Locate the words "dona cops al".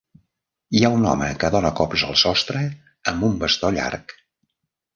1.57-2.17